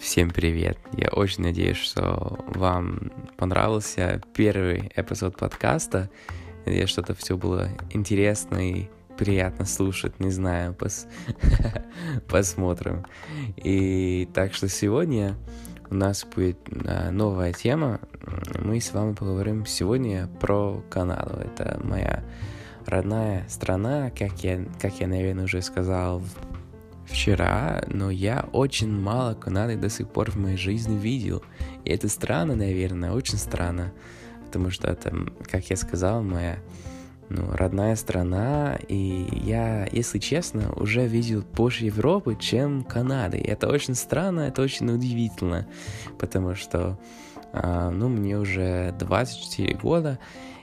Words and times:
Всем 0.00 0.30
привет! 0.30 0.78
Я 0.96 1.08
очень 1.10 1.42
надеюсь, 1.42 1.76
что 1.76 2.42
вам 2.46 3.12
понравился 3.36 4.22
первый 4.34 4.90
эпизод 4.96 5.36
подкаста. 5.36 6.08
Я 6.64 6.86
что-то 6.86 7.14
все 7.14 7.36
было 7.36 7.68
интересно 7.90 8.56
и 8.66 8.88
приятно 9.18 9.66
слушать, 9.66 10.18
не 10.18 10.30
знаю, 10.30 10.72
пос... 10.72 11.06
посмотрим. 12.28 13.04
И 13.56 14.26
так 14.32 14.54
что 14.54 14.70
сегодня 14.70 15.36
у 15.90 15.94
нас 15.94 16.24
будет 16.24 16.58
а, 16.86 17.10
новая 17.10 17.52
тема. 17.52 18.00
Мы 18.58 18.80
с 18.80 18.94
вами 18.94 19.12
поговорим 19.12 19.66
сегодня 19.66 20.28
про 20.40 20.82
Канаду. 20.88 21.34
Это 21.34 21.78
моя 21.84 22.24
родная 22.86 23.44
страна, 23.50 24.10
как 24.10 24.42
я, 24.42 24.64
как 24.80 24.98
я, 24.98 25.06
наверное, 25.06 25.44
уже 25.44 25.60
сказал 25.60 26.22
вчера, 27.10 27.82
но 27.88 28.10
я 28.10 28.48
очень 28.52 28.90
мало 28.90 29.34
Канады 29.34 29.76
до 29.76 29.90
сих 29.90 30.08
пор 30.08 30.30
в 30.30 30.36
моей 30.36 30.56
жизни 30.56 30.98
видел. 30.98 31.42
И 31.84 31.90
это 31.90 32.08
странно, 32.08 32.54
наверное, 32.54 33.12
очень 33.12 33.38
странно, 33.38 33.92
потому 34.46 34.70
что 34.70 34.88
это, 34.88 35.14
как 35.50 35.68
я 35.70 35.76
сказал, 35.76 36.22
моя 36.22 36.58
ну, 37.30 37.48
родная 37.52 37.94
страна, 37.94 38.76
и 38.88 39.28
я, 39.44 39.86
если 39.92 40.18
честно, 40.18 40.72
уже 40.72 41.06
видел 41.06 41.44
больше 41.54 41.84
Европы, 41.84 42.36
чем 42.38 42.82
Канады. 42.82 43.38
И 43.38 43.46
это 43.46 43.68
очень 43.68 43.94
странно, 43.94 44.40
это 44.40 44.62
очень 44.62 44.90
удивительно, 44.90 45.68
потому 46.18 46.56
что, 46.56 46.98
а, 47.52 47.90
ну, 47.90 48.08
мне 48.08 48.36
уже 48.36 48.94
24 48.98 49.74
года, 49.74 50.18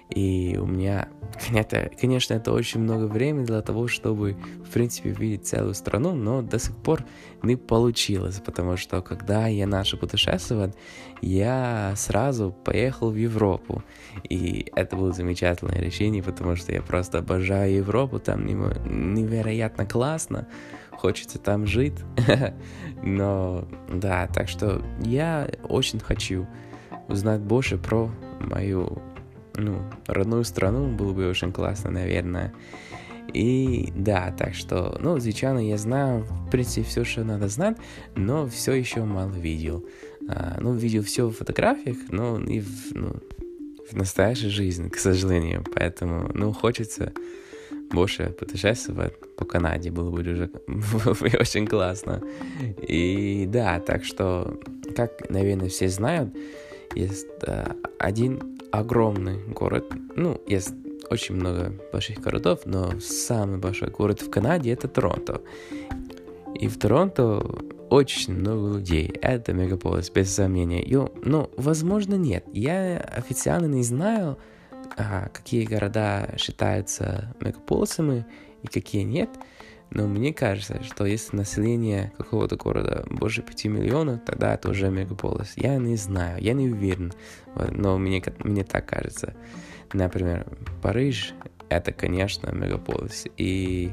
и 0.10 0.58
у 0.60 0.66
меня, 0.66 1.10
конечно, 2.00 2.34
это 2.34 2.54
очень 2.54 2.80
много 2.80 3.06
времени 3.06 3.46
для 3.46 3.62
того, 3.62 3.88
чтобы, 3.88 4.38
в 4.66 4.72
принципе, 4.72 5.10
видеть 5.10 5.48
целую 5.48 5.74
страну, 5.74 6.14
но 6.14 6.42
до 6.42 6.60
сих 6.60 6.76
пор 6.76 7.04
не 7.44 7.56
получилось, 7.56 8.42
потому 8.44 8.78
что, 8.78 9.02
когда 9.02 9.48
я 9.48 9.68
начал 9.68 9.98
путешествовать, 9.98 10.76
я 11.22 11.94
сразу 11.96 12.52
поехал 12.52 13.12
в 13.12 13.16
Европу. 13.16 13.84
И 14.30 14.72
это 14.76 14.96
было 14.96 15.12
замечательное 15.12 15.80
решение, 15.80 16.24
потому 16.24 16.56
что 16.56 16.72
я 16.72 16.82
просто 16.82 17.20
обожаю 17.20 17.76
Европу, 17.76 18.20
там 18.20 18.46
невероятно 18.46 19.86
классно, 19.86 20.48
хочется 20.92 21.38
там 21.38 21.66
жить. 21.66 21.96
Но 23.04 23.68
да, 23.90 24.28
так 24.28 24.48
что 24.48 24.82
я 25.04 25.50
очень 25.68 26.00
хочу 26.00 26.48
узнать 27.08 27.42
больше 27.42 27.78
про 27.78 28.10
мою 28.40 29.02
ну, 29.58 29.82
родную 30.06 30.44
страну 30.44 30.88
было 30.88 31.14
бы 31.14 31.30
очень 31.30 31.52
классно, 31.52 31.92
наверное. 31.92 32.54
И 33.34 33.92
да, 33.96 34.34
так 34.38 34.54
что, 34.54 34.98
ну, 35.02 35.20
звичайно, 35.20 35.60
я 35.60 35.78
знаю, 35.78 36.24
в 36.24 36.50
принципе, 36.50 36.84
все, 36.84 37.04
что 37.04 37.24
надо 37.24 37.50
знать, 37.50 37.78
но 38.16 38.48
все 38.48 38.74
еще 38.74 39.04
мало 39.04 39.32
видел. 39.32 39.86
А, 40.30 40.58
ну, 40.62 40.74
видел 40.74 41.04
все 41.04 41.28
в 41.28 41.34
фотографиях, 41.34 41.98
но 42.10 42.40
и 42.40 42.62
в, 42.62 42.96
ну, 42.96 43.16
в 43.90 43.96
настоящей 43.96 44.50
жизни, 44.50 44.90
к 44.90 44.98
сожалению. 44.98 45.66
Поэтому, 45.76 46.32
ну, 46.34 46.54
хочется 46.54 47.14
больше 47.92 48.30
путешествовать 48.30 49.14
по 49.38 49.46
Канаде, 49.46 49.92
было 49.92 50.10
бы 50.10 50.22
уже 50.22 50.50
очень 51.40 51.68
классно. 51.68 52.22
И 52.82 53.46
да, 53.48 53.80
так 53.80 54.04
что, 54.04 54.60
как, 54.96 55.30
наверное, 55.30 55.70
все 55.70 55.90
знают, 55.90 56.34
есть 56.96 57.28
а, 57.46 57.76
один 58.00 58.60
огромный 58.72 59.44
город. 59.48 59.94
Ну, 60.16 60.42
есть 60.48 60.74
очень 61.10 61.36
много 61.36 61.74
больших 61.92 62.20
городов, 62.20 62.62
но 62.66 63.00
самый 63.00 63.58
большой 63.58 63.90
город 63.90 64.22
в 64.22 64.30
Канаде 64.30 64.72
это 64.72 64.88
Торонто. 64.88 65.42
И 66.56 66.68
в 66.68 66.78
Торонто 66.78 67.46
очень 67.90 68.34
много 68.34 68.78
людей. 68.78 69.14
Это 69.22 69.54
мегаполис, 69.54 70.10
без 70.10 70.34
сомнения. 70.34 70.82
И, 70.82 70.96
ну, 70.96 71.50
возможно, 71.56 72.16
нет. 72.16 72.46
Я 72.52 72.98
официально 72.98 73.68
не 73.68 73.84
знаю, 73.84 74.38
а, 74.98 75.30
какие 75.30 75.66
города 75.66 76.34
считаются 76.38 77.34
мегаполисами 77.40 78.26
и 78.64 78.68
какие 78.68 79.04
нет. 79.04 79.30
Но 79.90 80.08
мне 80.08 80.34
кажется, 80.34 80.84
что 80.84 81.06
если 81.06 81.36
население 81.36 82.12
какого-то 82.18 82.58
города 82.58 83.06
больше 83.10 83.42
5 83.42 83.66
миллионов, 83.66 84.22
тогда 84.26 84.54
это 84.54 84.70
уже 84.70 84.90
мегаполис. 84.90 85.54
Я 85.56 85.78
не 85.78 85.96
знаю, 85.96 86.42
я 86.42 86.54
не 86.54 86.70
уверен, 86.70 87.14
но 87.72 87.98
мне, 87.98 88.22
мне 88.40 88.64
так 88.64 88.86
кажется. 88.86 89.34
Например, 89.94 90.46
Париж— 90.82 91.34
это, 91.70 91.94
конечно, 91.94 92.52
мегаполис. 92.52 93.26
И 93.38 93.92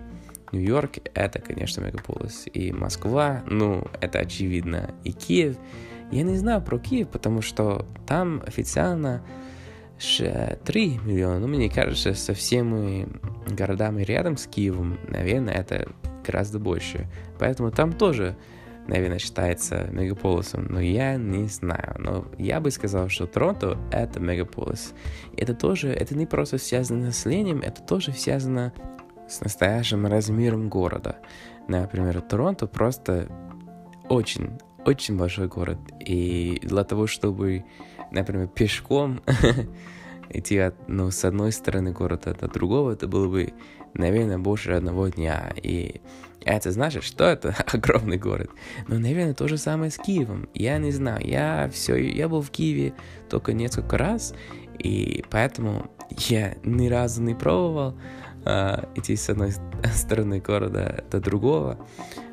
Нью-Йорк— 0.52 0.98
это, 1.14 1.40
конечно, 1.40 1.80
мегаполис. 1.80 2.46
И 2.52 2.72
Москва, 2.72 3.44
ну, 3.46 3.86
это 4.00 4.18
очевидно. 4.18 4.94
И 5.04 5.12
Киев. 5.12 5.56
Я 6.10 6.22
не 6.22 6.36
знаю 6.36 6.60
про 6.60 6.78
Киев, 6.78 7.08
потому 7.08 7.40
что 7.40 7.86
там 8.06 8.42
официально 8.46 9.24
3 9.98 11.00
миллиона. 11.04 11.38
Ну, 11.40 11.48
мне 11.48 11.70
кажется, 11.70 12.14
со 12.14 12.34
всеми 12.34 13.06
городами 13.48 14.02
рядом 14.02 14.36
с 14.36 14.46
Киевом, 14.46 14.98
наверное, 15.08 15.54
это 15.54 15.88
гораздо 16.24 16.58
больше. 16.58 17.06
Поэтому 17.38 17.70
там 17.70 17.92
тоже, 17.92 18.36
наверное, 18.86 19.18
считается 19.18 19.88
мегаполисом, 19.92 20.66
но 20.68 20.80
я 20.80 21.16
не 21.16 21.46
знаю. 21.46 21.94
Но 21.98 22.26
я 22.38 22.60
бы 22.60 22.70
сказал, 22.70 23.08
что 23.08 23.26
Торонто— 23.26 23.78
это 23.92 24.20
мегаполис. 24.20 24.94
Это 25.36 25.54
тоже, 25.54 25.88
это 25.88 26.16
не 26.16 26.26
просто 26.26 26.58
связано 26.58 27.12
с 27.12 27.24
населением, 27.24 27.60
это 27.60 27.82
тоже 27.82 28.12
связано 28.12 28.72
с 29.28 29.40
настоящим 29.40 30.06
размером 30.06 30.68
города. 30.68 31.16
Например, 31.68 32.20
Торонто 32.20 32.66
просто 32.66 33.28
очень, 34.08 34.58
очень 34.86 35.16
большой 35.16 35.48
город. 35.48 35.78
И 36.00 36.60
для 36.62 36.84
того, 36.84 37.06
чтобы 37.06 37.64
например, 38.14 38.46
пешком 38.48 39.20
идти 40.30 40.58
от, 40.58 40.74
ну, 40.88 41.10
с 41.10 41.24
одной 41.24 41.52
стороны 41.52 41.92
города 41.92 42.34
до 42.34 42.48
другого, 42.48 42.92
это 42.92 43.06
было 43.06 43.28
бы, 43.28 43.52
наверное, 43.92 44.38
больше 44.38 44.72
одного 44.72 45.08
дня. 45.08 45.52
И 45.62 46.00
это 46.44 46.70
значит, 46.70 47.04
что 47.04 47.24
это 47.24 47.54
огромный 47.72 48.16
город. 48.16 48.50
Но, 48.88 48.98
наверное, 48.98 49.34
то 49.34 49.48
же 49.48 49.58
самое 49.58 49.90
с 49.90 49.98
Киевом. 49.98 50.48
Я 50.54 50.78
не 50.78 50.92
знаю, 50.92 51.26
я 51.26 51.68
все, 51.72 51.96
я 51.96 52.28
был 52.28 52.40
в 52.40 52.50
Киеве 52.50 52.94
только 53.28 53.52
несколько 53.52 53.98
раз, 53.98 54.34
и 54.78 55.24
поэтому 55.30 55.90
я 56.28 56.56
ни 56.64 56.88
разу 56.88 57.22
не 57.22 57.34
пробовал 57.34 57.96
uh, 58.44 58.88
идти 58.94 59.16
с 59.16 59.28
одной 59.30 59.52
стороны 59.94 60.40
города 60.40 61.04
до 61.10 61.20
другого. 61.20 61.78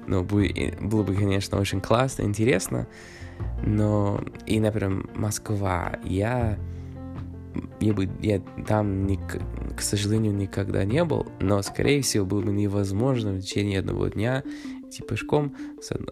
Но 0.07 0.23
было 0.23 1.03
бы, 1.03 1.15
конечно, 1.15 1.59
очень 1.59 1.81
классно, 1.81 2.23
интересно. 2.23 2.87
Но 3.65 4.21
и, 4.45 4.59
например, 4.59 5.07
Москва, 5.15 5.99
я, 6.03 6.57
я, 7.79 7.93
бы, 7.93 8.09
я 8.21 8.41
там, 8.67 9.05
не, 9.05 9.17
к 9.17 9.81
сожалению, 9.81 10.33
никогда 10.33 10.83
не 10.85 11.03
был, 11.03 11.27
но, 11.39 11.61
скорее 11.61 12.01
всего, 12.01 12.25
было 12.25 12.41
бы 12.41 12.51
невозможно 12.51 13.33
в 13.33 13.41
течение 13.41 13.79
одного 13.79 14.07
дня 14.09 14.43
идти 14.87 15.03
пешком 15.03 15.55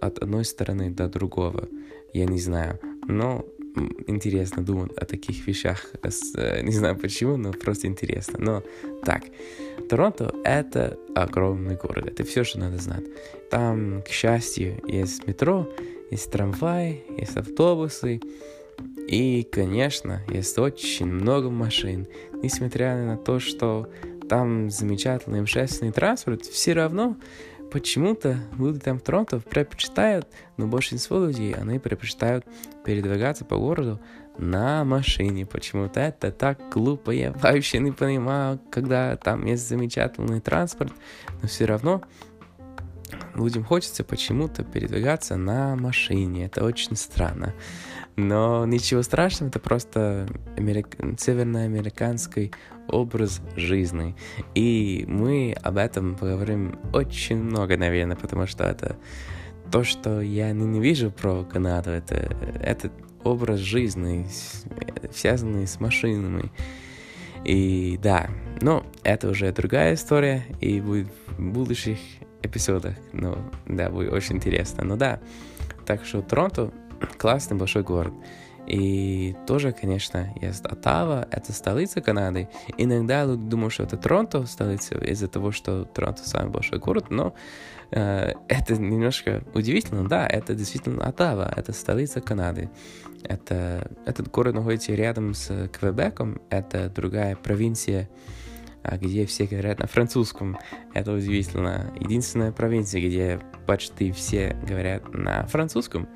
от 0.01 0.19
одной 0.19 0.45
стороны 0.45 0.89
до 0.89 1.07
другого. 1.07 1.67
Я 2.13 2.25
не 2.25 2.39
знаю. 2.39 2.79
Но 3.07 3.45
интересно 4.07 4.63
думать 4.63 4.91
о 4.97 5.06
таких 5.06 5.47
вещах. 5.47 5.85
Э, 6.35 6.62
не 6.62 6.72
знаю 6.72 6.97
почему, 6.97 7.38
но 7.38 7.52
просто 7.52 7.88
интересно. 7.88 8.40
Но 8.40 8.63
так, 9.03 9.24
Торонто— 9.90 10.34
это 10.44 10.97
огромный 11.16 11.75
город. 11.75 12.08
Это 12.08 12.24
все, 12.24 12.44
что 12.44 12.59
надо 12.59 12.78
знать. 12.78 13.03
Там, 13.50 14.03
к 14.03 14.09
счастью, 14.09 14.81
есть 14.88 15.28
метро, 15.28 15.68
есть 16.12 16.31
трамвай, 16.31 17.03
есть 17.18 17.38
автобусы. 17.38 18.22
И, 19.08 19.47
конечно, 19.52 20.22
есть 20.29 20.58
очень 20.59 21.08
много 21.08 21.50
машин. 21.50 22.08
Несмотря 22.44 22.96
на 22.96 23.18
то, 23.18 23.40
что 23.40 23.90
там 24.29 24.69
замечательный 24.69 25.41
общественный 25.41 25.91
транспорт, 25.91 26.46
все 26.46 26.74
равно 26.74 27.18
почему-то 27.71 28.37
люди 28.57 28.79
там 28.79 28.99
в 28.99 29.01
Торонто 29.01 29.39
предпочитают, 29.39 30.27
но 30.57 30.67
большинство 30.67 31.25
людей, 31.25 31.53
они 31.53 31.79
предпочитают 31.79 32.45
передвигаться 32.83 33.45
по 33.45 33.57
городу 33.57 33.99
на 34.37 34.83
машине. 34.83 35.45
Почему-то 35.45 35.99
это 35.99 36.31
так 36.31 36.59
глупо, 36.71 37.11
я 37.11 37.31
вообще 37.31 37.79
не 37.79 37.91
понимаю, 37.91 38.59
когда 38.71 39.16
там 39.17 39.45
есть 39.45 39.67
замечательный 39.67 40.41
транспорт, 40.41 40.93
но 41.41 41.47
все 41.47 41.66
равно 41.66 42.01
людям 43.40 43.64
хочется 43.64 44.03
почему-то 44.03 44.64
передвигаться 44.64 45.38
на 45.38 45.76
машине. 45.76 46.46
Это 46.46 46.64
очень 46.64 46.96
странно. 46.96 47.53
Но 48.16 48.66
ничего 48.66 49.02
страшного, 49.02 49.50
это 49.50 49.59
просто 49.59 50.28
америк... 50.58 50.97
северноамериканский 51.18 52.52
образ 52.88 53.41
жизни. 53.56 54.16
И 54.56 55.06
мы 55.08 55.56
об 55.62 55.78
этом 55.78 56.16
поговорим 56.16 56.78
очень 56.94 57.38
много, 57.38 57.78
наверное, 57.78 58.18
потому 58.18 58.46
что 58.46 58.66
это 58.66 58.97
то, 59.72 59.84
что 59.84 60.22
я 60.22 60.52
ненавижу 60.52 61.12
про 61.12 61.44
Канаду, 61.44 61.91
это, 61.91 62.16
это 62.62 62.91
образ 63.24 63.59
жизни, 63.59 64.28
связанный 65.14 65.68
с 65.68 65.80
машинами. 65.80 66.52
И 67.46 67.97
да, 68.02 68.30
но 68.62 68.86
это 69.03 69.30
уже 69.30 69.52
другая 69.52 69.94
история, 69.94 70.44
и 70.59 70.82
будет 70.82 71.08
в 71.38 71.41
будущих 71.41 72.00
эпизодах. 72.41 72.96
Ну, 73.14 73.38
да, 73.68 73.90
будет 73.90 74.14
очень 74.14 74.38
интересно. 74.38 74.84
Ну 74.84 74.97
да, 74.97 75.20
так 75.86 76.06
что 76.06 76.22
Торонто 76.22 76.72
классный 77.18 77.58
большой 77.58 77.84
город. 77.84 78.14
И 78.70 79.36
тоже, 79.47 79.72
конечно, 79.72 80.32
есть 80.40 80.64
Оттава, 80.64 81.28
это 81.32 81.52
столица 81.53 82.02
Канады. 82.02 82.50
Иногда 82.78 83.26
люди 83.26 83.50
думают, 83.50 83.74
что 83.74 83.84
это 83.84 83.97
Торонто, 83.97 84.46
столица, 84.46 84.96
из-за 85.00 85.28
того, 85.28 85.52
что 85.52 85.86
Торонто 85.86 86.28
самый 86.30 86.52
большой 86.52 86.78
город, 86.78 87.08
но 87.09 87.34
э, 87.90 88.34
это 88.47 88.76
немножко 88.76 89.44
удивительно. 89.56 90.08
Да, 90.08 90.28
это 90.28 90.53
действительно 90.53 91.03
Оттава, 91.03 91.52
это 91.56 91.74
столица 91.74 92.22
Канады. 92.22 92.70
Это, 93.24 93.90
этот 94.06 94.30
город 94.30 94.53
находится 94.53 94.94
рядом 94.94 95.34
с 95.34 95.68
Квебеком, 95.70 96.40
это 96.50 96.90
другая 96.90 97.36
провинция 97.36 98.08
где 98.97 99.26
все 99.26 99.46
говорят 99.46 99.80
на 99.80 99.88
французском. 99.88 100.58
Это 100.94 101.14
удивительно. 101.14 101.94
Единственная 102.00 102.52
провинция, 102.52 103.02
где 103.02 103.40
почти 103.66 104.12
все 104.12 104.56
говорят 104.68 105.14
на 105.14 105.46
французском. 105.47 106.08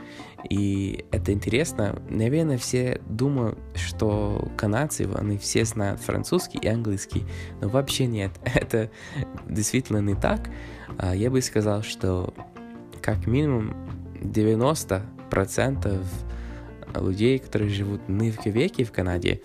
И 0.49 1.05
это 1.11 1.31
интересно. 1.31 2.01
Наверное, 2.09 2.57
все 2.57 3.01
думают, 3.07 3.59
что 3.75 4.51
канадцы, 4.57 5.07
они 5.15 5.37
все 5.37 5.65
знают 5.65 5.99
французский 5.99 6.59
и 6.59 6.67
английский. 6.67 7.23
Но 7.61 7.69
вообще 7.69 8.05
нет. 8.05 8.31
Это 8.55 8.89
действительно 9.47 9.99
не 9.99 10.15
так. 10.15 10.49
А 10.97 11.15
я 11.15 11.29
бы 11.29 11.41
сказал, 11.41 11.83
что 11.83 12.33
как 13.01 13.27
минимум 13.27 13.73
90% 14.21 16.05
людей, 16.95 17.39
которые 17.39 17.69
живут 17.69 18.07
не 18.07 18.31
в 18.31 18.37
Квебеке, 18.37 18.83
в 18.83 18.91
Канаде, 18.91 19.41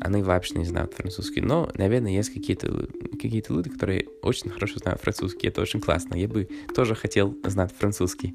они 0.00 0.22
вообще 0.22 0.58
не 0.58 0.64
знают 0.64 0.94
французский. 0.94 1.42
Но, 1.42 1.70
наверное, 1.74 2.12
есть 2.12 2.32
какие-то 2.32 2.88
какие 3.12 3.44
люди, 3.48 3.68
которые 3.70 4.08
очень 4.22 4.50
хорошо 4.50 4.78
знают 4.78 5.00
французский. 5.00 5.48
Это 5.48 5.60
очень 5.60 5.80
классно. 5.80 6.14
Я 6.14 6.26
бы 6.26 6.48
тоже 6.74 6.94
хотел 6.94 7.36
знать 7.44 7.72
французский. 7.78 8.34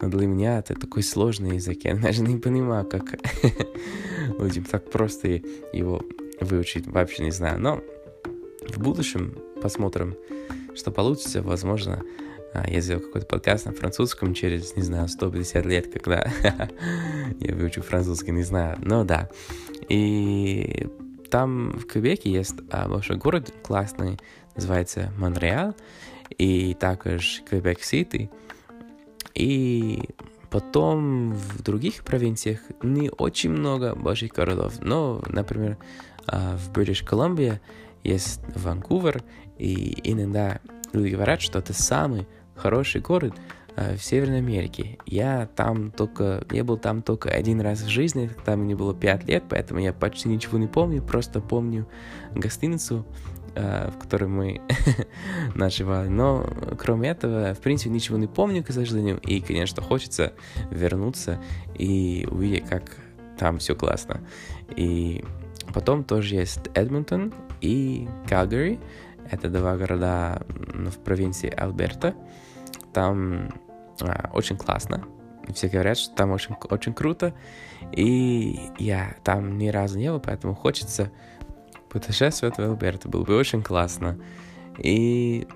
Но 0.00 0.08
для 0.08 0.26
меня 0.26 0.58
это 0.58 0.74
такой 0.74 1.02
сложный 1.02 1.56
язык. 1.56 1.84
Я 1.84 1.94
даже 1.96 2.22
не 2.22 2.38
понимаю, 2.38 2.84
как 2.84 3.04
людям 4.40 4.64
так 4.64 4.90
просто 4.90 5.28
его 5.72 6.02
выучить. 6.40 6.86
Вообще 6.86 7.22
не 7.22 7.30
знаю. 7.30 7.60
Но 7.60 7.80
в 8.68 8.78
будущем 8.78 9.38
посмотрим, 9.62 10.16
что 10.74 10.90
получится. 10.90 11.40
Возможно, 11.40 12.02
я 12.66 12.80
сделал 12.80 13.02
какой-то 13.02 13.26
подкаст 13.26 13.66
на 13.66 13.72
французском 13.72 14.34
через, 14.34 14.76
не 14.76 14.82
знаю, 14.82 15.08
150 15.08 15.66
лет, 15.66 15.92
когда 15.92 16.30
я 17.40 17.54
выучу 17.54 17.82
французский, 17.82 18.32
не 18.32 18.42
знаю. 18.42 18.78
Но 18.80 19.04
да. 19.04 19.28
И 19.88 20.86
там 21.30 21.70
в 21.70 21.86
Квебеке 21.86 22.30
есть 22.30 22.54
а, 22.70 22.88
большой 22.88 23.16
город 23.16 23.52
классный, 23.62 24.18
называется 24.54 25.12
Монреал, 25.16 25.74
и 26.38 26.74
также 26.74 27.42
Квебек-Сити. 27.42 28.30
И 29.34 30.02
потом 30.50 31.32
в 31.34 31.62
других 31.62 32.04
провинциях 32.04 32.60
не 32.82 33.10
очень 33.10 33.50
много 33.50 33.94
больших 33.94 34.32
городов. 34.32 34.74
Но, 34.80 35.22
например, 35.28 35.76
а, 36.26 36.56
в 36.56 36.72
Бритиш 36.72 37.02
Колумбия 37.02 37.60
есть 38.02 38.40
Ванкувер, 38.54 39.22
и 39.58 39.98
иногда 40.04 40.60
люди 40.92 41.14
говорят, 41.14 41.40
что 41.40 41.58
это 41.58 41.72
самый 41.72 42.26
хороший 42.56 43.00
город 43.00 43.34
э, 43.76 43.96
в 43.96 44.02
Северной 44.02 44.38
Америке. 44.38 44.98
Я 45.06 45.48
там 45.54 45.90
только, 45.90 46.44
я 46.50 46.64
был 46.64 46.78
там 46.78 47.02
только 47.02 47.30
один 47.30 47.60
раз 47.60 47.80
в 47.82 47.88
жизни, 47.88 48.28
когда 48.28 48.56
мне 48.56 48.74
было 48.74 48.94
5 48.94 49.24
лет, 49.28 49.44
поэтому 49.48 49.80
я 49.80 49.92
почти 49.92 50.28
ничего 50.28 50.58
не 50.58 50.66
помню, 50.66 51.02
просто 51.02 51.40
помню 51.40 51.86
гостиницу, 52.34 53.06
э, 53.54 53.90
в 53.90 53.98
которой 53.98 54.28
мы 54.28 54.60
ночевали. 55.54 56.08
Но 56.08 56.46
кроме 56.78 57.10
этого, 57.10 57.54
в 57.54 57.60
принципе, 57.60 57.90
ничего 57.90 58.18
не 58.18 58.26
помню, 58.26 58.64
к 58.64 58.72
сожалению. 58.72 59.18
И, 59.20 59.40
конечно, 59.40 59.82
хочется 59.82 60.32
вернуться 60.70 61.40
и 61.74 62.26
увидеть, 62.30 62.68
как 62.68 62.96
там 63.38 63.58
все 63.58 63.74
классно. 63.74 64.20
И 64.76 65.24
потом 65.72 66.04
тоже 66.04 66.36
есть 66.36 66.60
Эдмонтон 66.74 67.32
и 67.60 68.08
Калгари. 68.28 68.78
Это 69.30 69.48
два 69.48 69.76
города 69.76 70.42
в 70.48 70.98
провинции 70.98 71.50
Альберта. 71.50 72.14
Там 72.92 73.50
а, 74.00 74.30
очень 74.32 74.56
классно. 74.56 75.04
Все 75.52 75.68
говорят, 75.68 75.98
что 75.98 76.14
там 76.14 76.30
очень, 76.30 76.54
очень 76.70 76.94
круто. 76.94 77.34
И 77.92 78.58
я 78.78 79.16
там 79.24 79.58
ни 79.58 79.68
разу 79.68 79.98
не 79.98 80.10
был, 80.10 80.20
поэтому 80.20 80.54
хочется 80.54 81.10
путешествовать 81.88 82.58
в 82.58 82.60
Альберта. 82.60 83.08
Было 83.08 83.24
бы 83.24 83.36
очень 83.36 83.62
классно. 83.62 84.18
И, 84.78 85.46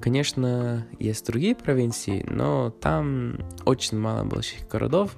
конечно, 0.00 0.86
есть 0.98 1.26
другие 1.26 1.54
провинции, 1.54 2.24
но 2.28 2.70
там 2.70 3.38
очень 3.64 3.98
мало 3.98 4.24
больших 4.24 4.68
городов. 4.68 5.16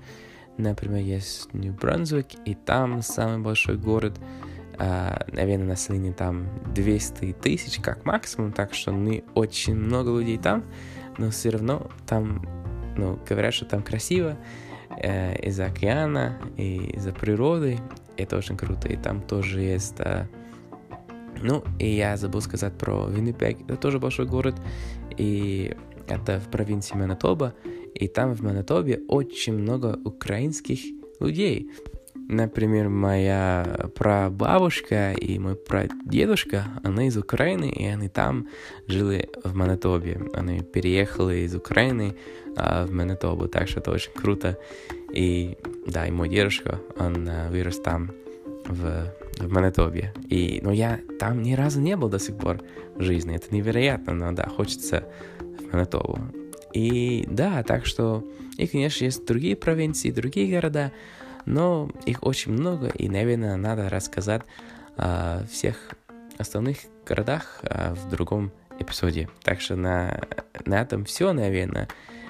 Например, 0.59 1.03
есть 1.03 1.53
Нью-Брансвик, 1.53 2.29
и 2.45 2.55
там 2.55 3.03
самый 3.03 3.39
большой 3.39 3.77
город— 3.77 4.19
Uh, 4.79 5.35
наверное, 5.35 5.69
население 5.69 6.13
там 6.13 6.49
200 6.75 7.33
тысяч 7.41 7.81
как 7.81 8.05
максимум, 8.05 8.53
так 8.53 8.75
что 8.75 8.93
не 8.93 9.25
очень 9.35 9.75
много 9.75 10.11
людей 10.19 10.37
там, 10.37 10.65
но 11.17 11.31
все 11.31 11.49
равно 11.49 11.91
там, 12.07 12.47
ну, 12.97 13.19
говорят, 13.27 13.55
что 13.55 13.65
там 13.65 13.83
красиво 13.83 14.37
э, 15.01 15.37
из-за 15.47 15.67
океана 15.67 16.39
и 16.57 16.91
из-за 16.97 17.13
природы, 17.13 17.79
это 18.17 18.37
очень 18.37 18.57
круто, 18.57 18.89
и 18.89 18.97
там 18.97 19.23
тоже 19.23 19.61
есть... 19.61 19.97
Э, 19.99 20.27
ну, 21.43 21.63
и 21.79 21.89
я 21.89 22.17
забыл 22.17 22.41
сказать 22.41 22.77
про 22.79 23.07
Виннипег, 23.09 23.61
это 23.63 23.77
тоже 23.77 23.99
большой 23.99 24.27
город, 24.27 24.57
и 25.17 25.77
это 26.09 26.41
в 26.41 26.51
провинции 26.51 26.97
Манитоба, 26.97 27.55
и 27.95 28.09
там 28.09 28.35
в 28.35 28.43
Манитобе 28.43 29.03
очень 29.09 29.55
много 29.55 29.99
украинских 30.05 30.81
людей. 31.21 31.71
Например, 32.29 32.89
моя 32.89 33.89
прабабушка 33.95 35.13
и 35.13 35.39
мой 35.39 35.55
прадедушка, 35.55 36.65
они 36.83 37.07
из 37.07 37.17
Украины, 37.17 37.71
и 37.71 37.85
они 37.85 38.09
там 38.09 38.49
жили 38.89 39.29
в 39.45 39.55
Манитобе. 39.55 40.21
Они 40.35 40.61
переехали 40.61 41.45
из 41.45 41.55
Украины 41.55 42.17
а, 42.57 42.85
в 42.85 42.91
Манитобу, 42.91 43.47
так 43.47 43.69
что 43.69 43.79
это 43.79 43.93
очень 43.93 44.13
круто. 44.13 44.59
И 45.13 45.57
да, 45.87 46.07
и 46.07 46.11
мой 46.11 46.29
дедушка, 46.29 46.81
он 46.99 47.29
а, 47.29 47.49
вырос 47.49 47.79
там, 47.79 48.11
в, 48.67 49.13
в 49.39 49.53
Манитобе. 49.53 50.13
И, 50.29 50.61
но 50.65 50.73
я 50.73 50.99
там 51.21 51.43
ни 51.43 51.53
разу 51.53 51.81
не 51.81 51.97
был 51.97 52.09
до 52.09 52.19
сих 52.19 52.37
пор 52.37 52.61
в 52.97 53.03
жизни. 53.03 53.37
Это 53.37 53.55
невероятно, 53.55 54.15
но 54.15 54.33
да, 54.33 54.49
хочется 54.49 55.05
в 55.39 55.73
Манитобу. 55.73 56.19
И 56.73 57.25
да, 57.31 57.63
так 57.63 57.87
что, 57.87 58.25
и, 58.59 58.67
конечно, 58.67 59.05
есть 59.05 59.25
другие 59.25 59.55
провинции, 59.55 60.11
другие 60.11 60.53
города, 60.53 60.93
но 61.47 61.89
их 62.05 62.23
очень 62.23 62.53
много, 62.53 62.89
и, 62.89 63.09
наверное, 63.09 63.57
надо 63.57 63.89
рассказать 63.89 64.43
о 64.97 65.45
всех 65.51 65.77
основных 66.39 66.79
городах 67.07 67.61
в 67.63 68.11
другом 68.11 68.53
эпизоде. 68.79 69.29
Так 69.43 69.61
что 69.61 69.77
на, 69.77 70.21
на 70.67 70.81
этом 70.81 71.05
все, 71.05 71.33
наверное. 71.33 71.89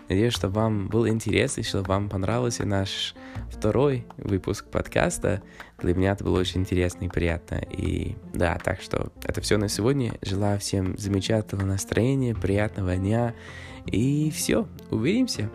Надеюсь, 0.09 0.35
что 0.35 0.49
вам 0.49 0.87
был 0.87 1.09
интересно, 1.09 1.65
что 1.65 1.83
вам 1.83 2.09
понравился 2.09 2.65
наш 2.65 3.17
второй 3.51 4.07
выпуск 4.17 4.67
подкаста. 4.67 5.43
Для 5.79 5.95
меня 5.95 6.13
это 6.13 6.23
было 6.23 6.39
очень 6.39 6.61
интересно 6.61 7.07
и 7.07 7.09
приятно. 7.09 7.57
И 7.57 8.15
да, 8.33 8.57
так 8.63 8.81
что 8.81 9.11
это 9.25 9.41
все 9.41 9.57
на 9.57 9.69
сегодня. 9.69 10.15
Желаю 10.23 10.61
всем 10.61 10.97
замечательного 10.97 11.67
настроения, 11.67 12.37
приятного 12.37 12.95
дня. 12.95 13.35
И 13.87 14.31
все, 14.31 14.69
увидимся. 14.91 15.51